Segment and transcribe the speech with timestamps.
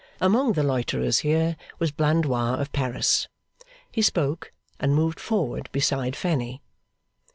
[0.19, 3.27] Among the loiterers here, was Blandois of Paris.
[3.91, 6.63] He spoke, and moved forward beside Fanny.